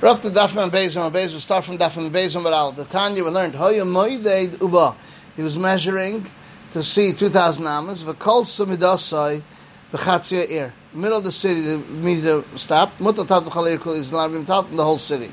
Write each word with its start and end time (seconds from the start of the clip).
We're 0.00 0.08
up 0.08 0.22
to 0.22 0.30
Daf 0.30 0.54
Man 0.54 0.70
Bezim, 0.70 1.12
Bezim, 1.12 1.40
start 1.40 1.66
from 1.66 1.76
Daf 1.76 1.98
Man 1.98 2.10
Bezim, 2.10 2.42
but 2.42 2.54
al 2.54 2.72
the 2.72 2.86
Tanya 2.86 3.22
we 3.22 3.28
learned, 3.28 3.54
Hoya 3.54 3.82
Moideid 3.82 4.58
Uba. 4.58 4.96
He 5.36 5.42
was 5.42 5.58
measuring 5.58 6.26
to 6.72 6.82
see 6.82 7.12
2,000 7.12 7.66
amas, 7.66 8.02
V'kol 8.02 8.44
Samidasai, 8.44 9.42
V'chatzia 9.92 10.48
Ir. 10.48 10.72
Middle 10.94 11.18
of 11.18 11.24
the 11.24 11.30
city, 11.30 11.60
the 11.60 11.76
meter 11.90 12.42
stopped, 12.56 12.98
Mutal 12.98 13.28
Tat 13.28 13.42
V'chal 13.42 13.70
Ir 13.70 13.76
Kul 13.76 13.92
Islam, 13.92 14.32
Bim 14.32 14.46
the 14.46 14.82
whole 14.82 14.96
city. 14.96 15.30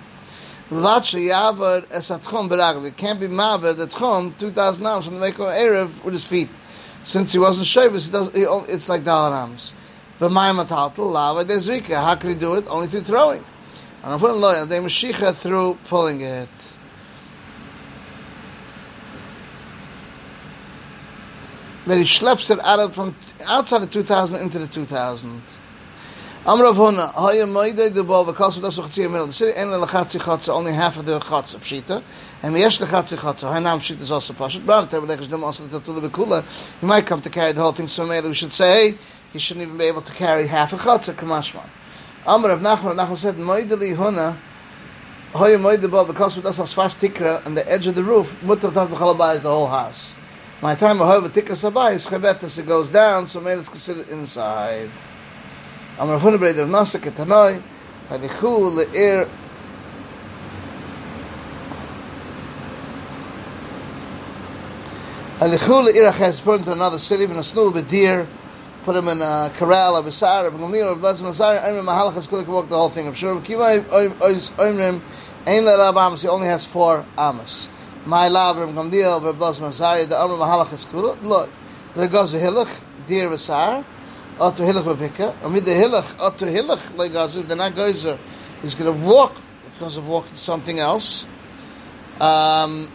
V'vatshi 0.70 1.30
Yavad 1.30 1.88
Es 1.90 2.10
Atchom 2.10 2.50
Beragl. 2.50 2.86
It 2.86 2.98
can't 2.98 3.22
be 3.22 3.28
Maver, 3.28 3.74
the 3.74 3.88
Tchom, 3.88 4.38
2,000 4.38 4.86
amas, 4.86 5.06
from 5.06 5.18
the 5.18 5.26
Meko 5.26 5.48
Erev 5.50 6.04
with 6.04 6.14
his 6.14 6.26
feet. 6.26 6.50
Since 7.06 7.32
he 7.32 7.40
wasn't 7.40 7.68
shavus, 7.68 8.10
it's 8.68 8.90
like 8.90 9.06
Dalar 9.06 9.32
amas. 9.32 9.72
V'mayim 10.20 10.62
Ataltal, 10.66 11.10
Lava 11.10 11.46
Dezrika. 11.46 12.04
How 12.04 12.16
could 12.16 12.32
he 12.32 12.36
do 12.36 12.56
it? 12.56 12.66
Only 12.68 12.88
through 12.88 13.04
throwing. 13.04 13.46
They 14.08 14.80
Mashiach 14.80 15.36
through 15.36 15.78
pulling 15.86 16.22
it. 16.22 16.48
That 21.86 21.98
he 21.98 22.04
schleps 22.04 22.50
it 22.50 22.60
out 22.64 22.80
of 22.80 22.96
from 22.96 23.16
outside 23.46 23.80
the 23.80 23.88
2000 23.88 24.42
into 24.42 24.60
the 24.60 24.68
2000. 24.68 25.42
Amr 26.46 26.66
of 26.66 26.78
Huna, 26.78 27.14
Haya 27.14 27.46
Moide 27.46 27.94
de 27.94 28.02
Bol, 28.02 28.26
Vakasu 28.26 28.62
Dasu 28.62 28.82
Chatzi 28.82 29.12
Middle. 29.12 29.28
The 29.28 29.34
city 29.34 29.58
and 29.58 29.74
the 29.74 29.86
Lachatzi 29.86 30.22
Chatza, 30.22 30.54
only 30.54 30.72
half 30.72 30.96
of 30.96 31.06
the 31.06 31.20
Chatza 31.20 31.58
Pshita. 31.58 32.02
And 32.44 32.58
Yesh 32.58 32.80
Lachatzi 32.80 33.18
Chatza, 33.18 33.52
her 33.52 33.60
name 33.60 33.80
Pshita 33.80 34.00
is 34.00 34.12
also 34.12 34.32
Pashat. 34.34 34.66
Brother, 34.66 35.02
Tevelech 35.02 35.30
Dem 35.30 35.44
also 35.44 35.68
the 35.68 35.82
Tatula. 35.82 36.46
He 36.80 36.86
might 36.86 37.06
come 37.06 37.22
to 37.22 37.30
carry 37.30 37.52
the 37.52 37.60
whole 37.60 37.74
thing, 37.74 37.90
so 37.90 38.06
maybe 38.06 38.30
we 38.30 38.34
should 38.34 38.54
say, 38.54 38.96
he 39.34 39.40
shouldn't 39.40 39.66
even 39.66 39.78
be 39.78 39.84
able 39.84 40.02
to 40.02 40.14
carry 40.14 40.48
half 40.48 40.72
a 40.72 40.78
Chatza, 40.78 41.14
Kamashman. 41.14 41.68
Amr 42.28 42.50
of 42.50 42.60
Nachman, 42.60 42.96
Nachman 42.96 43.18
said, 43.18 43.36
Moideli 43.38 43.96
Huna, 43.96 44.38
Hoya 45.34 46.06
because 46.06 46.36
with 46.36 46.46
us 46.46 46.60
as 46.60 46.74
fast 46.74 47.00
tikra 47.00 47.46
on 47.46 47.56
the 47.56 47.66
edge 47.72 47.88
of 47.88 47.96
the 47.96 48.04
roof, 48.04 48.36
Mutter 48.44 48.70
Tat 48.70 48.90
B'chalabai 48.90 49.38
is 49.38 49.44
the 49.44 49.50
whole 49.50 49.68
house. 49.68 50.14
My 50.62 50.76
time 50.76 50.98
Hoya 50.98 51.22
Tikra 51.30 51.52
Sabai 51.52 51.96
is 51.96 52.06
Chevetas, 52.06 52.60
it 52.60 52.66
goes 52.66 52.90
down, 52.90 53.28
so 53.28 53.40
maybe 53.40 53.62
it's 53.62 53.70
considered 53.70 54.10
inside. 54.10 54.90
Amr 55.98 56.16
of 56.16 56.22
Huna 56.22 56.38
Breder 56.38 56.64
of 56.64 56.70
Nasa 56.70 57.00
Ketanoi, 57.00 57.62
Hadichu 58.10 58.84
Le'ir, 58.84 59.30
Hadichu 65.38 65.90
Le'ir 65.90 66.28
Aches, 66.28 66.42
put 66.42 66.60
into 66.60 66.74
another 66.74 67.00
city, 67.00 67.24
and 67.24 67.46
snow 67.46 67.72
deer 67.72 68.28
put 68.88 68.96
him 68.96 69.10
in 69.10 69.22
a 69.22 69.52
corral 69.54 69.98
of 69.98 70.08
Isar, 70.08 70.48
of 70.48 70.54
Gamliel, 70.54 70.94
of 70.94 71.00
Lezer 71.00 71.24
Mazar, 71.24 71.62
and 71.62 71.86
Mahalach 71.86 72.16
is 72.16 72.26
going 72.26 72.46
to 72.46 72.50
walk 72.50 72.70
the 72.70 72.78
whole 72.78 72.90
thing. 72.90 73.06
I'm 73.06 73.14
sure 73.14 73.42
Kiva 73.42 73.82
Oimrim, 73.82 75.02
Ein 75.46 75.66
Le 75.66 75.78
Rab 75.78 75.98
Amos, 75.98 76.22
he 76.22 76.30
only 76.30 76.48
has 76.48 76.64
four 76.64 77.06
Amos. 77.20 77.68
My 78.06 78.30
love, 78.30 78.56
Reb 78.56 78.70
Gamliel, 78.70 79.22
Reb 79.26 79.36
Lezer 79.36 79.68
Mazar, 79.68 80.08
the 80.08 80.18
Omer 80.18 80.36
Mahalach 80.36 80.72
is 80.72 80.86
Kula, 80.86 81.22
look, 81.22 81.50
there 81.96 82.08
goes 82.08 82.34
a 82.34 82.40
Hilach, 82.40 82.82
Deer 83.10 83.30
Isar, 83.30 83.84
Otto 84.40 84.64
Hilach 84.64 84.96
Bepika, 84.96 85.52
with 85.52 85.66
the 85.66 85.72
Hilach, 85.72 86.18
Otto 86.18 86.46
Hilach, 86.46 86.96
like 86.96 87.12
Gazu, 87.12 87.46
the 87.46 87.58
not 87.58 87.76
Geyser, 87.76 88.18
he's 88.62 88.74
going 88.74 88.98
to 88.98 89.06
walk 89.06 89.36
because 89.66 89.98
of 89.98 90.08
walking 90.08 90.38
something 90.38 90.80
else. 90.80 91.28
Um, 92.22 92.90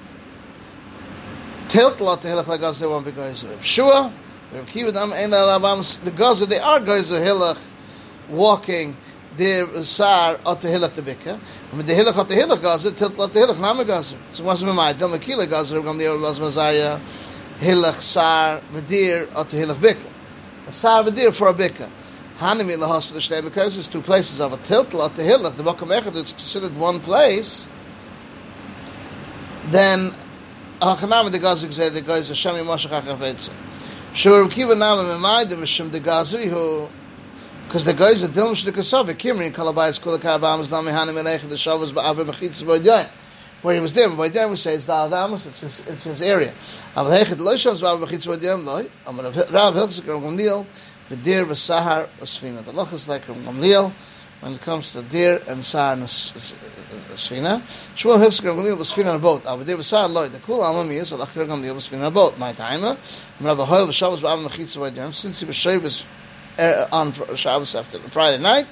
Tilt 1.69 2.01
Lot 2.01 2.23
the 2.23 2.29
Hilach, 2.29 2.47
like 2.47 2.63
Gazu, 2.63 2.89
won't 2.89 3.05
be 3.05 3.13
Geyser. 3.13 3.63
Shua, 3.63 4.11
the 4.53 6.13
Gaza, 6.15 6.47
they 6.47 6.59
are 6.59 6.81
Gaza 6.81 7.21
Hilach 7.21 7.59
walking 8.29 8.95
their 9.37 9.83
Sar 9.83 10.39
at 10.47 10.61
the 10.61 10.69
Hilach 10.69 10.95
the 10.95 11.01
Bika. 11.01 11.41
And 11.71 11.79
with 11.79 11.87
the 11.87 11.95
Hilach 11.95 12.19
at 12.19 12.29
the 12.29 12.35
Hilach 12.35 12.61
Gaza, 12.61 12.93
tilt 12.93 13.19
at 13.19 13.33
the 13.33 13.41
Hilach 13.41 13.59
Nama 13.59 13.85
Gaza. 13.85 14.15
So 14.33 14.45
once 14.45 14.63
we 14.63 14.71
might, 14.73 14.99
Dama 14.99 15.19
Kila 15.19 15.47
Gaza, 15.47 15.81
Ram 15.81 15.97
the 15.97 16.05
Erev 16.05 16.39
Mazaya, 16.39 17.01
Hilach 17.61 18.03
Sar, 18.03 18.61
Vadir 18.73 19.35
at 19.35 19.49
the 19.49 19.57
Hilach 19.57 19.77
Bika. 19.77 20.11
A 20.69 20.73
Sar 20.73 21.03
Vadir 21.05 21.35
for 21.35 21.49
a 21.49 21.55
Bika. 21.55 21.89
Hanimi 22.39 22.77
Lahas 22.77 23.11
the 23.11 23.21
Shnei, 23.21 23.43
because 23.43 23.79
it's 23.79 23.87
two 23.87 24.03
places 24.03 24.39
of 24.39 24.53
a 24.53 24.59
tilt 24.59 24.95
at 24.95 25.17
the 25.17 25.23
Hilach, 25.23 25.57
the 25.57 25.63
Bakam 25.63 25.99
Echad, 25.99 26.15
it's 26.15 26.33
considered 26.33 26.77
one 26.77 27.01
place, 27.01 27.69
then 29.71 30.15
Hachanam 30.83 31.31
the 31.31 31.39
Gaza 31.39 31.73
said 31.73 31.95
the 31.95 32.03
Gaza 32.03 32.35
Shami 32.35 32.63
Moshe 32.63 32.87
Chachavetze. 32.87 33.51
Because 34.13 34.35
the 37.87 37.95
guys 37.95 38.23
are 38.23 38.29
Dilm 38.29 38.53
Shde 38.53 38.71
Kasavik, 38.71 39.17
Kimri, 39.17 39.51
Kalabayas 39.51 39.99
Kula 39.99 40.19
Karabamas 40.19 40.71
Nami 40.71 40.91
Hanim 40.91 41.15
Elech, 41.15 41.49
the 41.49 41.55
Shavas 41.55 41.93
Ba'avar 41.93 42.27
Bechitz 42.27 42.63
Boydyan. 42.63 43.09
Where 43.63 43.75
he 43.75 43.81
was 43.81 43.95
there, 43.95 44.11
Boydyan 44.11 44.51
we 44.51 44.57
say 44.57 44.75
it's 44.75 44.85
the 44.85 45.33
it's 45.33 45.61
his, 45.61 45.81
it's 45.87 46.05
his 46.05 46.21
area. 46.21 46.53
Aval 46.95 47.25
Hechet 47.25 47.39
Lo 47.39 47.55
Shavas 47.55 47.81
Ba'avar 47.81 48.07
Bechitz 48.07 48.27
Boydyan, 48.27 48.63
Loi, 48.67 48.87
Amar 49.07 49.25
Rav 49.25 49.75
Hilchzik 49.75 50.07
Ram 50.07 50.21
Gamliel, 50.21 50.67
V'dir 51.09 51.47
V'sahar 51.47 52.09
V'sfina. 52.21 52.63
The 52.63 52.73
Loch 52.73 52.93
is 52.93 53.09
like 53.09 53.27
Ram 53.27 53.43
Gamliel, 53.45 53.93
when 54.41 54.53
it 54.53 54.61
comes 54.61 54.93
to 54.93 55.01
dir 55.03 55.41
and 55.49 55.65
and 55.75 56.11
sfina. 57.15 57.61
Shmuel 57.97 58.19
Gamliel 58.19 58.77
V'sfina 58.77 59.11
on 59.11 59.17
a 59.17 59.19
boat. 59.19 59.45
Loi, 59.45 59.65
the 60.29 60.39
Alach 60.39 61.37
Ram 61.37 61.49
Gamliel 61.49 61.75
V'sfina 61.75 61.99
on 61.99 62.05
a 62.05 62.11
boat. 62.11 62.39
My 62.39 62.53
time, 62.53 62.85
Amar 63.41 63.57
Rav 63.57 63.69
Hoyle 63.69 65.13
since 65.13 65.41
he 65.41 65.47
was 65.47 66.05
uh, 66.59 66.89
on 66.93 67.13
Shabbos 67.35 67.75
after 67.75 67.99
Friday 68.11 68.43
night, 68.43 68.67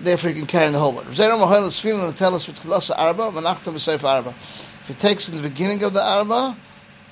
therefore 0.00 0.30
you 0.30 0.36
can 0.36 0.46
carry 0.46 0.70
the 0.70 0.78
whole 0.78 0.92
boat. 0.92 1.06
With 1.06 1.16
Chalasa 1.16 2.94
Arba, 2.96 3.30
V'Seif 3.30 4.04
Arba. 4.04 4.30
If 4.30 4.86
he 4.88 4.94
takes 4.94 5.28
in 5.28 5.36
the 5.36 5.42
beginning 5.42 5.82
of 5.82 5.92
the 5.92 6.02
Arba 6.02 6.56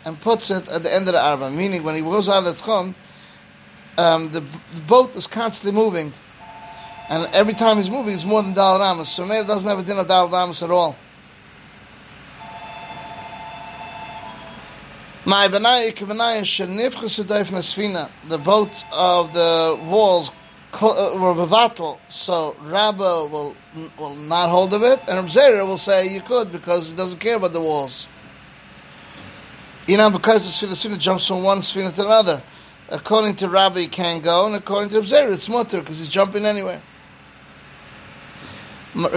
and 0.04 0.20
puts 0.20 0.50
it 0.50 0.68
at 0.68 0.82
the 0.82 0.92
end 0.92 1.08
of 1.08 1.14
the 1.14 1.22
Arba, 1.22 1.50
meaning 1.50 1.82
when 1.82 1.94
he 1.94 2.00
goes 2.00 2.28
out 2.28 2.46
of 2.46 2.56
the 2.56 2.62
Tchum, 2.62 2.94
um, 3.98 4.30
the, 4.30 4.40
the 4.74 4.80
boat 4.86 5.14
is 5.16 5.26
constantly 5.26 5.78
moving. 5.78 6.12
And 7.08 7.32
every 7.32 7.54
time 7.54 7.76
he's 7.76 7.90
moving, 7.90 8.14
it's 8.14 8.24
more 8.24 8.42
than 8.42 8.52
Dal. 8.52 9.04
So 9.04 9.24
maybe 9.24 9.46
doesn't 9.46 9.68
have 9.68 9.78
a 9.78 9.82
din 9.82 9.98
of 9.98 10.08
Dal 10.08 10.34
at 10.34 10.70
all. 10.70 10.96
The 15.24 15.60
boat 18.44 18.70
of 18.92 19.34
the 19.34 19.80
walls 19.88 20.30
uh, 20.72 21.10
were 21.14 21.34
bevatel, 21.34 21.98
so 22.08 22.56
Rabba 22.60 23.26
will 23.26 23.54
will 23.98 24.14
not 24.14 24.50
hold 24.50 24.72
of 24.74 24.82
it, 24.82 25.00
and 25.08 25.26
Rabzera 25.26 25.66
will 25.66 25.78
say 25.78 26.12
you 26.12 26.20
could 26.20 26.52
because 26.52 26.90
he 26.90 26.96
doesn't 26.96 27.18
care 27.18 27.36
about 27.36 27.52
the 27.52 27.60
walls. 27.60 28.06
You 29.86 29.96
know, 29.96 30.10
because 30.10 30.60
the 30.60 30.68
sfina 30.68 30.98
jumps 30.98 31.26
from 31.26 31.42
one 31.42 31.60
sfina 31.60 31.94
to 31.94 32.04
another. 32.04 32.42
According 32.88 33.36
to 33.36 33.48
Rabbi, 33.48 33.80
he 33.80 33.88
can't 33.88 34.22
go, 34.22 34.46
and 34.46 34.54
according 34.54 34.90
to 34.90 35.00
Rabzera, 35.00 35.32
it's 35.32 35.48
mutter 35.48 35.80
because 35.80 35.98
he's 35.98 36.10
jumping 36.10 36.44
anywhere. 36.44 36.54
Rabzera, 36.54 36.54
my 36.54 36.54
time, 36.54 36.54
I'm 36.54 36.54
krab, 36.54 36.54
I'm 36.54 36.56
lach 36.56 36.56
mechitzas 36.56 36.56
lavriach 36.56 36.66
mayim 36.66 36.80
asuyas. 38.66 38.85
The 38.96 39.02
whole 39.02 39.10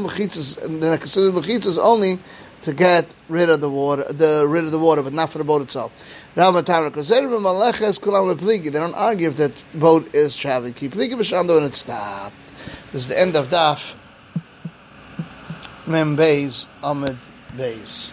mechitzas, 0.00 0.56
then 0.80 0.90
I 0.90 0.96
consider 0.96 1.30
mechitzas 1.32 1.76
only 1.76 2.18
to 2.62 2.72
get 2.72 3.06
rid 3.28 3.50
of 3.50 3.60
the 3.60 3.68
water, 3.68 4.10
the 4.10 4.46
rid 4.48 4.64
of 4.64 4.70
the 4.70 4.78
water, 4.78 5.02
but 5.02 5.12
not 5.12 5.28
for 5.28 5.36
the 5.36 5.44
boat 5.44 5.60
itself. 5.60 5.92
They 6.34 6.40
don't 6.40 6.54
argue 8.94 9.28
if 9.28 9.36
that 9.36 9.52
boat 9.74 10.14
is 10.14 10.34
traveling. 10.34 10.72
Keep 10.72 10.94
when 10.94 11.10
it 11.10 11.74
stopped. 11.74 12.36
This 12.92 13.02
is 13.02 13.08
the 13.08 13.20
end 13.20 13.36
of 13.36 13.48
daf. 13.48 13.94
Mem 15.86 16.16
Beis 16.16 16.64
Amid 16.82 17.18
Beis. 17.54 18.12